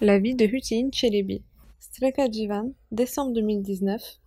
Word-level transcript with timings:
La 0.00 0.18
vie 0.18 0.34
de 0.34 0.44
Hüseyin 0.44 0.90
Çelebi. 0.90 1.42
Streka 1.78 2.26
Divan, 2.26 2.74
décembre 2.90 3.32
2019, 3.32 4.18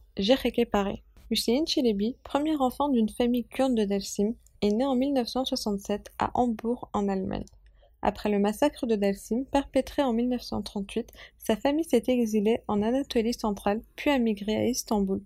Paris. 0.71 1.04
Hüseyin 1.29 1.66
Çelebi, 1.66 2.16
premier 2.24 2.55
enfant 2.55 2.88
d'une 2.88 3.09
famille 3.09 3.43
kurde 3.43 3.75
de 3.75 3.83
Dalsim, 3.83 4.35
est 4.61 4.72
né 4.72 4.85
en 4.85 4.95
1967 4.95 6.09
à 6.19 6.32
Hambourg, 6.35 6.90
en 6.93 7.09
Allemagne. 7.09 7.43
Après 8.02 8.30
le 8.30 8.39
massacre 8.39 8.88
de 8.88 8.95
Dalsim, 8.95 9.43
perpétré 9.52 10.04
en 10.04 10.14
1938, 10.14 11.11
sa 11.38 11.57
famille 11.57 11.84
s'est 11.84 12.04
exilée 12.07 12.61
en 12.70 12.81
Anatolie 12.81 13.34
centrale, 13.34 13.81
puis 13.97 14.09
a 14.09 14.20
migré 14.20 14.55
à 14.55 14.65
Istanbul, 14.68 15.21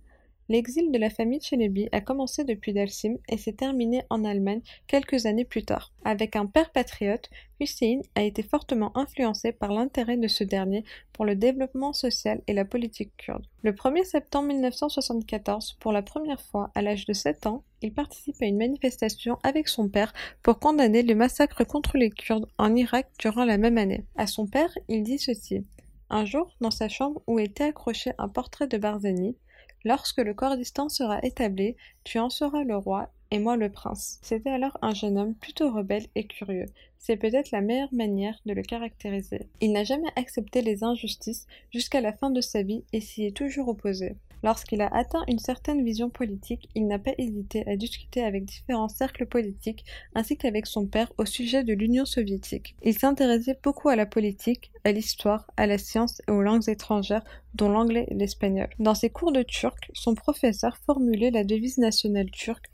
L'exil 0.51 0.91
de 0.91 0.97
la 0.97 1.09
famille 1.09 1.39
Chelebi 1.39 1.87
a 1.93 2.01
commencé 2.01 2.43
depuis 2.43 2.73
Dalsim 2.73 3.15
et 3.29 3.37
s'est 3.37 3.53
terminé 3.53 4.03
en 4.09 4.25
Allemagne 4.25 4.59
quelques 4.85 5.25
années 5.25 5.45
plus 5.45 5.63
tard. 5.63 5.93
Avec 6.03 6.35
un 6.35 6.45
père 6.45 6.73
patriote, 6.73 7.29
Hussein 7.61 8.01
a 8.15 8.23
été 8.23 8.43
fortement 8.43 8.91
influencé 8.97 9.53
par 9.53 9.71
l'intérêt 9.71 10.17
de 10.17 10.27
ce 10.27 10.43
dernier 10.43 10.83
pour 11.13 11.23
le 11.23 11.37
développement 11.37 11.93
social 11.93 12.41
et 12.47 12.53
la 12.53 12.65
politique 12.65 13.15
kurde. 13.15 13.45
Le 13.63 13.71
1er 13.71 14.03
septembre 14.03 14.49
1974, 14.49 15.77
pour 15.79 15.93
la 15.93 16.01
première 16.01 16.41
fois 16.41 16.69
à 16.75 16.81
l'âge 16.81 17.05
de 17.05 17.13
7 17.13 17.47
ans, 17.47 17.63
il 17.81 17.93
participe 17.93 18.41
à 18.41 18.45
une 18.45 18.57
manifestation 18.57 19.39
avec 19.43 19.69
son 19.69 19.87
père 19.87 20.11
pour 20.43 20.59
condamner 20.59 21.01
le 21.01 21.15
massacre 21.15 21.63
contre 21.63 21.97
les 21.97 22.09
Kurdes 22.09 22.49
en 22.57 22.75
Irak 22.75 23.07
durant 23.19 23.45
la 23.45 23.57
même 23.57 23.77
année. 23.77 24.03
À 24.17 24.27
son 24.27 24.47
père, 24.47 24.77
il 24.89 25.03
dit 25.03 25.17
ceci. 25.17 25.63
Un 26.09 26.25
jour, 26.25 26.53
dans 26.59 26.71
sa 26.71 26.89
chambre 26.89 27.21
où 27.25 27.39
était 27.39 27.63
accroché 27.63 28.11
un 28.17 28.27
portrait 28.27 28.67
de 28.67 28.77
Barzani, 28.77 29.37
Lorsque 29.83 30.19
le 30.19 30.33
Kurdistan 30.33 30.89
sera 30.89 31.19
établi, 31.23 31.75
tu 32.03 32.19
en 32.19 32.29
seras 32.29 32.63
le 32.63 32.77
roi 32.77 33.09
et 33.31 33.39
moi 33.39 33.55
le 33.55 33.71
prince. 33.71 34.19
C'était 34.21 34.49
alors 34.49 34.77
un 34.81 34.93
jeune 34.93 35.17
homme 35.17 35.35
plutôt 35.35 35.71
rebelle 35.71 36.07
et 36.15 36.27
curieux. 36.27 36.67
C'est 36.97 37.17
peut-être 37.17 37.51
la 37.51 37.61
meilleure 37.61 37.93
manière 37.93 38.39
de 38.45 38.53
le 38.53 38.61
caractériser. 38.61 39.47
Il 39.59 39.71
n'a 39.71 39.83
jamais 39.83 40.11
accepté 40.15 40.61
les 40.61 40.83
injustices 40.83 41.47
jusqu'à 41.71 42.01
la 42.01 42.13
fin 42.13 42.29
de 42.29 42.41
sa 42.41 42.61
vie 42.61 42.83
et 42.93 43.01
s'y 43.01 43.25
est 43.25 43.35
toujours 43.35 43.69
opposé. 43.69 44.15
Lorsqu'il 44.43 44.81
a 44.81 44.87
atteint 44.87 45.23
une 45.27 45.39
certaine 45.39 45.85
vision 45.85 46.09
politique, 46.09 46.67
il 46.73 46.87
n'a 46.87 46.97
pas 46.97 47.13
hésité 47.17 47.67
à 47.67 47.75
discuter 47.75 48.23
avec 48.23 48.45
différents 48.45 48.89
cercles 48.89 49.27
politiques 49.27 49.85
ainsi 50.15 50.35
qu'avec 50.35 50.65
son 50.65 50.87
père 50.87 51.13
au 51.17 51.25
sujet 51.25 51.63
de 51.63 51.73
l'Union 51.73 52.05
soviétique. 52.05 52.75
Il 52.81 52.97
s'intéressait 52.97 53.59
beaucoup 53.61 53.89
à 53.89 53.95
la 53.95 54.07
politique, 54.07 54.71
à 54.83 54.91
l'histoire, 54.91 55.45
à 55.57 55.67
la 55.67 55.77
science 55.77 56.21
et 56.27 56.31
aux 56.31 56.41
langues 56.41 56.69
étrangères, 56.69 57.23
dont 57.53 57.69
l'anglais 57.69 58.07
et 58.09 58.15
l'espagnol. 58.15 58.69
Dans 58.79 58.95
ses 58.95 59.11
cours 59.11 59.31
de 59.31 59.43
turc, 59.43 59.91
son 59.93 60.15
professeur 60.15 60.77
formulait 60.85 61.31
la 61.31 61.43
devise 61.43 61.77
nationale 61.77 62.31
turque 62.31 62.71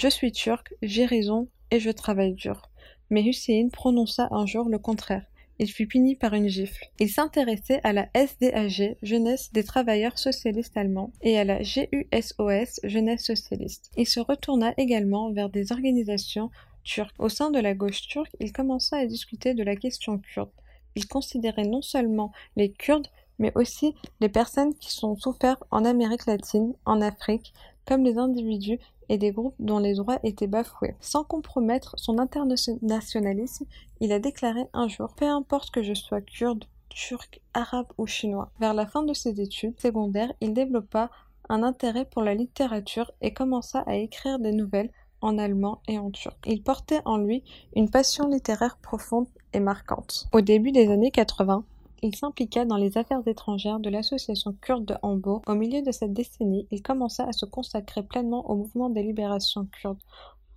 Je 0.00 0.06
suis 0.06 0.30
turc, 0.30 0.72
j'ai 0.80 1.06
raison 1.06 1.48
et 1.72 1.80
je 1.80 1.90
travaille 1.90 2.34
dur. 2.34 2.70
Mais 3.10 3.24
Hussein 3.24 3.68
prononça 3.72 4.28
un 4.30 4.46
jour 4.46 4.68
le 4.68 4.78
contraire 4.78 5.26
il 5.58 5.70
fut 5.70 5.86
puni 5.86 6.14
par 6.14 6.34
une 6.34 6.48
gifle. 6.48 6.86
Il 7.00 7.08
s'intéressait 7.08 7.80
à 7.82 7.92
la 7.92 8.08
SDAG, 8.14 8.96
Jeunesse 9.02 9.52
des 9.52 9.64
travailleurs 9.64 10.18
socialistes 10.18 10.76
allemands, 10.76 11.12
et 11.20 11.38
à 11.38 11.44
la 11.44 11.62
GUSOS, 11.62 12.80
Jeunesse 12.84 13.24
socialiste. 13.24 13.90
Il 13.96 14.06
se 14.06 14.20
retourna 14.20 14.72
également 14.76 15.32
vers 15.32 15.48
des 15.48 15.72
organisations 15.72 16.50
turques. 16.84 17.16
Au 17.18 17.28
sein 17.28 17.50
de 17.50 17.58
la 17.58 17.74
gauche 17.74 18.02
turque, 18.02 18.36
il 18.40 18.52
commença 18.52 18.98
à 18.98 19.06
discuter 19.06 19.54
de 19.54 19.64
la 19.64 19.76
question 19.76 20.18
kurde. 20.18 20.50
Il 20.94 21.06
considérait 21.06 21.66
non 21.66 21.82
seulement 21.82 22.32
les 22.56 22.70
Kurdes, 22.70 23.08
mais 23.38 23.52
aussi 23.54 23.94
les 24.20 24.28
personnes 24.28 24.74
qui 24.74 24.92
sont 24.92 25.16
souffert 25.16 25.62
en 25.70 25.84
Amérique 25.84 26.26
latine, 26.26 26.74
en 26.84 27.00
Afrique, 27.00 27.52
comme 27.86 28.04
les 28.04 28.18
individus 28.18 28.78
et 29.08 29.18
des 29.18 29.32
groupes 29.32 29.54
dont 29.58 29.78
les 29.78 29.94
droits 29.94 30.18
étaient 30.22 30.46
bafoués. 30.46 30.94
Sans 31.00 31.24
compromettre 31.24 31.94
son 31.96 32.18
internationalisme, 32.18 33.64
il 34.00 34.12
a 34.12 34.18
déclaré 34.18 34.66
un 34.72 34.88
jour 34.88 35.08
Peu 35.14 35.26
importe 35.26 35.70
que 35.70 35.82
je 35.82 35.94
sois 35.94 36.20
kurde, 36.20 36.64
turc, 36.90 37.40
arabe 37.54 37.86
ou 37.96 38.06
chinois. 38.06 38.50
Vers 38.60 38.74
la 38.74 38.86
fin 38.86 39.02
de 39.02 39.14
ses 39.14 39.40
études 39.40 39.80
secondaires, 39.80 40.32
il 40.40 40.52
développa 40.52 41.10
un 41.48 41.62
intérêt 41.62 42.04
pour 42.04 42.22
la 42.22 42.34
littérature 42.34 43.10
et 43.22 43.32
commença 43.32 43.80
à 43.86 43.96
écrire 43.96 44.38
des 44.38 44.52
nouvelles 44.52 44.90
en 45.20 45.38
allemand 45.38 45.80
et 45.88 45.98
en 45.98 46.10
turc. 46.10 46.36
Il 46.46 46.62
portait 46.62 47.00
en 47.04 47.16
lui 47.16 47.42
une 47.74 47.90
passion 47.90 48.28
littéraire 48.28 48.76
profonde 48.76 49.26
et 49.52 49.60
marquante. 49.60 50.28
Au 50.32 50.40
début 50.40 50.72
des 50.72 50.90
années 50.90 51.10
80, 51.10 51.64
il 52.02 52.14
s'impliqua 52.14 52.64
dans 52.64 52.76
les 52.76 52.98
affaires 52.98 53.26
étrangères 53.26 53.80
de 53.80 53.90
l'association 53.90 54.54
kurde 54.60 54.84
de 54.84 54.94
Hambourg. 55.02 55.42
Au 55.46 55.54
milieu 55.54 55.82
de 55.82 55.92
cette 55.92 56.12
décennie, 56.12 56.66
il 56.70 56.82
commença 56.82 57.24
à 57.24 57.32
se 57.32 57.46
consacrer 57.46 58.02
pleinement 58.02 58.48
au 58.50 58.56
mouvement 58.56 58.90
des 58.90 59.02
libérations 59.02 59.66
kurdes. 59.66 60.02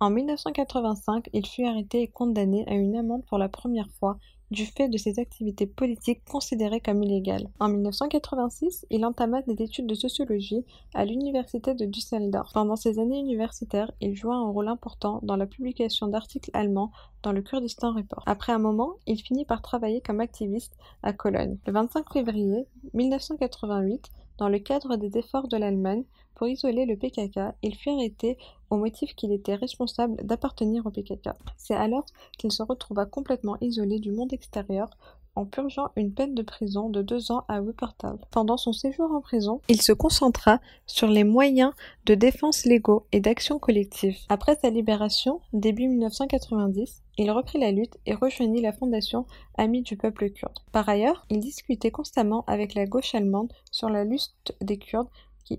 En 0.00 0.10
1985, 0.10 1.28
il 1.32 1.46
fut 1.46 1.64
arrêté 1.64 2.02
et 2.02 2.08
condamné 2.08 2.64
à 2.66 2.74
une 2.74 2.96
amende 2.96 3.24
pour 3.26 3.38
la 3.38 3.48
première 3.48 3.90
fois 4.00 4.18
du 4.52 4.66
fait 4.66 4.88
de 4.88 4.98
ses 4.98 5.18
activités 5.18 5.66
politiques 5.66 6.24
considérées 6.24 6.80
comme 6.80 7.02
illégales. 7.02 7.48
En 7.58 7.68
1986, 7.68 8.86
il 8.90 9.04
entama 9.04 9.42
des 9.42 9.62
études 9.62 9.86
de 9.86 9.94
sociologie 9.94 10.64
à 10.94 11.04
l'université 11.04 11.74
de 11.74 11.86
Düsseldorf. 11.86 12.52
Pendant 12.52 12.76
ses 12.76 12.98
années 12.98 13.18
universitaires, 13.18 13.90
il 14.00 14.14
joua 14.14 14.36
un 14.36 14.50
rôle 14.50 14.68
important 14.68 15.20
dans 15.22 15.36
la 15.36 15.46
publication 15.46 16.06
d'articles 16.06 16.50
allemands 16.52 16.92
dans 17.22 17.32
le 17.32 17.40
Kurdistan 17.40 17.94
Report. 17.94 18.22
Après 18.26 18.52
un 18.52 18.58
moment, 18.58 18.94
il 19.06 19.20
finit 19.20 19.46
par 19.46 19.62
travailler 19.62 20.00
comme 20.00 20.20
activiste 20.20 20.76
à 21.02 21.12
Cologne. 21.12 21.56
Le 21.66 21.72
25 21.72 22.12
février 22.12 22.66
1988, 22.92 24.10
dans 24.38 24.48
le 24.48 24.58
cadre 24.58 24.96
des 24.96 25.18
efforts 25.18 25.48
de 25.48 25.56
l'Allemagne 25.56 26.04
pour 26.34 26.48
isoler 26.48 26.86
le 26.86 26.96
PKK, 26.96 27.54
il 27.62 27.76
fut 27.76 27.90
arrêté 27.90 28.38
au 28.70 28.76
motif 28.76 29.14
qu'il 29.14 29.32
était 29.32 29.54
responsable 29.54 30.16
d'appartenir 30.24 30.86
au 30.86 30.90
PKK. 30.90 31.30
C'est 31.56 31.74
alors 31.74 32.06
qu'il 32.38 32.50
se 32.50 32.62
retrouva 32.62 33.06
complètement 33.06 33.56
isolé 33.60 33.98
du 33.98 34.10
monde 34.10 34.32
extérieur 34.32 34.90
en 35.34 35.44
purgeant 35.44 35.90
une 35.96 36.12
peine 36.12 36.34
de 36.34 36.42
prison 36.42 36.88
de 36.88 37.02
deux 37.02 37.32
ans 37.32 37.44
à 37.48 37.60
Wuppertal. 37.60 38.18
Pendant 38.30 38.56
son 38.56 38.72
séjour 38.72 39.10
en 39.12 39.20
prison, 39.20 39.60
il 39.68 39.80
se 39.80 39.92
concentra 39.92 40.60
sur 40.86 41.08
les 41.08 41.24
moyens 41.24 41.72
de 42.06 42.14
défense 42.14 42.64
légaux 42.64 43.06
et 43.12 43.20
d'action 43.20 43.58
collective. 43.58 44.16
Après 44.28 44.56
sa 44.56 44.70
libération, 44.70 45.40
début 45.52 45.88
1990, 45.88 47.02
il 47.18 47.30
reprit 47.30 47.58
la 47.58 47.72
lutte 47.72 47.96
et 48.06 48.14
rejoignit 48.14 48.60
la 48.60 48.72
fondation 48.72 49.26
Amis 49.58 49.82
du 49.82 49.96
peuple 49.96 50.30
kurde. 50.30 50.58
Par 50.72 50.88
ailleurs, 50.88 51.24
il 51.30 51.40
discutait 51.40 51.90
constamment 51.90 52.44
avec 52.46 52.74
la 52.74 52.86
gauche 52.86 53.14
allemande 53.14 53.52
sur 53.70 53.88
la 53.88 54.04
lutte 54.04 54.54
des 54.60 54.78
Kurdes 54.78 55.08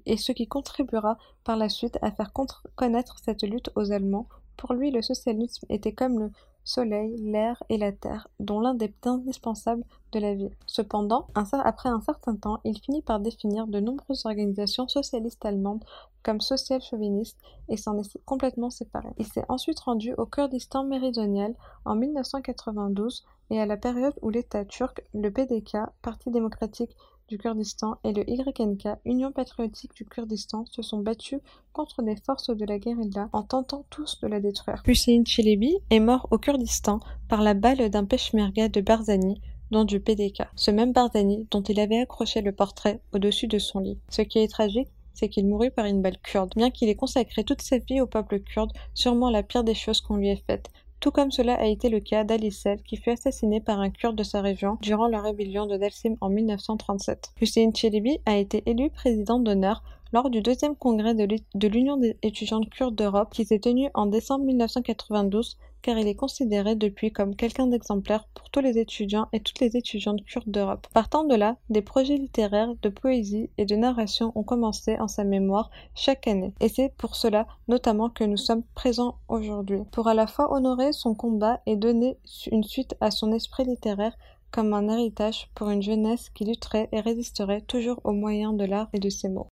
et 0.06 0.18
ce 0.18 0.32
qui 0.32 0.48
contribuera 0.48 1.18
par 1.44 1.58
la 1.58 1.70
suite 1.70 1.98
à 2.02 2.12
faire 2.12 2.32
connaître 2.76 3.18
cette 3.24 3.44
lutte 3.44 3.70
aux 3.76 3.92
Allemands. 3.92 4.28
Pour 4.58 4.74
lui, 4.74 4.92
le 4.92 5.02
socialisme 5.02 5.66
était 5.70 5.94
comme 5.94 6.20
le 6.20 6.32
soleil, 6.64 7.16
l'air 7.18 7.62
et 7.70 7.78
la 7.78 7.92
terre, 7.92 8.28
dont 8.40 8.60
l'un 8.60 8.74
des 8.74 8.94
indispensables 9.06 9.84
de 10.14 10.20
la 10.20 10.36
vie. 10.36 10.50
Cependant, 10.68 11.28
après 11.36 11.90
un 11.90 12.02
certain 12.02 12.36
temps, 12.36 12.60
il 12.64 12.80
finit 12.80 13.02
par 13.02 13.20
définir 13.20 13.68
de 13.68 13.80
nombreuses 13.80 14.26
organisations 14.26 14.88
socialistes 14.88 15.44
allemandes 15.46 15.84
comme 16.24 16.40
social-chauvinistes 16.40 17.38
et 17.68 17.78
s'en 17.78 17.98
est 17.98 18.18
complètement 18.26 18.70
séparé. 18.70 19.10
Il 19.18 19.26
s'est 19.26 19.46
ensuite 19.50 19.80
rendu 19.80 20.14
au 20.14 20.26
Kurdistan 20.26 20.86
méridional 20.86 21.54
en 21.86 21.96
1992 21.96 23.26
et 23.50 23.60
à 23.60 23.66
la 23.66 23.78
période 23.78 24.14
où 24.22 24.30
l'État 24.30 24.64
turc, 24.64 25.04
le 25.14 25.30
PDK, 25.30 25.78
Parti 26.02 26.32
démocratique 26.32 26.96
du 27.28 27.38
Kurdistan 27.38 27.96
et 28.04 28.14
le 28.14 28.30
YNK, 28.30 29.00
Union 29.06 29.32
patriotique 29.32 29.96
du 29.96 30.06
Kurdistan, 30.06 30.66
se 30.70 30.82
sont 30.82 31.00
battus 31.00 31.40
contre 31.72 32.02
des 32.04 32.16
forces 32.16 32.50
de 32.50 32.66
la 32.66 32.80
guérilla 32.80 33.30
en 33.34 33.44
tentant 33.44 33.86
tous 33.90 34.20
de 34.22 34.28
la 34.28 34.40
détruire. 34.40 34.84
Hussein 34.86 35.24
Chelebi 35.26 35.78
est 35.90 36.00
mort 36.00 36.28
au 36.32 36.38
Kurdistan 36.38 37.00
par 37.30 37.42
la 37.42 37.54
balle 37.54 37.90
d'un 37.90 38.06
peshmerga 38.06 38.70
de 38.70 38.82
Barzani, 38.82 39.42
du 39.84 40.00
PDK, 40.00 40.44
ce 40.56 40.70
même 40.70 40.94
Barzani 40.94 41.48
dont 41.50 41.64
il 41.64 41.80
avait 41.80 42.02
accroché 42.02 42.42
le 42.42 42.52
portrait 42.52 43.00
au-dessus 43.14 43.48
de 43.48 43.58
son 43.58 43.80
lit. 43.80 43.98
Ce 44.10 44.22
qui 44.22 44.38
est 44.40 44.48
tragique, 44.48 44.90
c'est 45.16 45.30
qu'il 45.30 45.48
mourut 45.48 45.72
par 45.72 45.86
une 45.86 46.02
balle 46.02 46.20
kurde. 46.20 46.54
Bien 46.56 46.70
qu'il 46.70 46.90
ait 46.90 46.96
consacré 46.96 47.44
toute 47.44 47.62
sa 47.64 47.80
vie 47.80 48.00
au 48.00 48.08
peuple 48.08 48.40
kurde, 48.40 48.72
sûrement 48.94 49.32
la 49.32 49.42
pire 49.42 49.64
des 49.64 49.76
choses 49.76 50.02
qu'on 50.02 50.18
lui 50.18 50.30
ait 50.30 50.44
faites, 50.48 50.70
tout 51.04 51.12
comme 51.12 51.32
cela 51.32 51.56
a 51.56 51.66
été 51.66 51.90
le 51.90 52.00
cas 52.00 52.24
d'Alisel, 52.24 52.82
qui 52.82 52.96
fut 52.96 53.10
assassiné 53.10 53.60
par 53.60 53.82
un 53.82 53.90
Kurde 53.90 54.16
de 54.16 54.24
sa 54.24 54.40
région 54.40 54.78
durant 54.82 55.10
la 55.10 55.20
rébellion 55.20 55.66
de 55.66 55.76
Dalsim 55.76 56.16
en 56.22 56.30
1937. 56.30 57.34
Hussein 57.42 57.72
Çelebi 57.74 58.20
a 58.26 58.38
été 58.38 58.64
élu 58.66 58.90
président 58.90 59.38
d'honneur 59.38 59.84
lors 60.14 60.30
du 60.30 60.42
deuxième 60.42 60.76
congrès 60.76 61.16
de 61.16 61.68
l'Union 61.68 61.98
des 61.98 62.18
étudiants 62.22 62.62
kurdes 62.62 62.96
d'Europe 62.96 63.34
qui 63.34 63.46
s'est 63.46 63.60
tenu 63.60 63.90
en 63.96 64.06
décembre 64.06 64.46
1992 64.46 65.58
car 65.82 65.98
il 65.98 66.08
est 66.08 66.16
considéré 66.16 66.76
depuis 66.76 67.12
comme 67.12 67.36
quelqu'un 67.36 67.68
d'exemplaire 67.68 68.26
pour 68.36 68.50
tous 68.52 68.62
les 68.62 68.78
étudiants 68.78 69.28
et 69.34 69.42
toutes 69.42 69.60
les 69.60 69.76
étudiantes 69.76 70.24
kurdes 70.24 70.50
d'Europe. 70.50 70.88
Partant 70.94 71.24
de 71.24 71.36
là, 71.36 71.58
des 71.70 71.82
projets 71.82 72.16
littéraires, 72.16 72.74
de 72.82 72.90
poésie 72.90 73.50
et 73.58 73.66
de 73.66 73.76
narration 73.76 74.32
ont 74.36 74.44
commencé 74.44 74.98
en 75.00 75.08
sa 75.08 75.24
mémoire 75.24 75.72
chaque 75.96 76.28
année. 76.28 76.54
Et 76.62 76.70
c'est 76.70 76.94
pour 76.96 77.16
cela 77.16 77.48
notamment 77.68 78.10
que 78.10 78.24
nous 78.24 78.38
sommes 78.38 78.64
présents 78.76 79.18
aujourd'hui. 79.28 79.82
Pour 79.92 80.08
à 80.08 80.14
la 80.14 80.28
fois 80.28 80.54
honorer 80.54 80.94
son 80.94 81.16
combat 81.16 81.60
et 81.66 81.76
donner 81.76 82.18
une 82.52 82.64
suite 82.64 82.96
à 83.02 83.12
son 83.12 83.32
esprit 83.34 83.66
littéraire 83.66 84.16
comme 84.52 84.74
un 84.74 84.88
héritage 84.88 85.50
pour 85.56 85.72
une 85.72 85.82
jeunesse 85.82 86.30
qui 86.30 86.46
lutterait 86.46 86.88
et 86.92 87.02
résisterait 87.02 87.62
toujours 87.62 88.00
aux 88.04 88.14
moyens 88.14 88.56
de 88.56 88.66
l'art 88.66 88.88
et 88.94 89.00
de 89.00 89.10
ses 89.10 89.28
mots. 89.28 89.50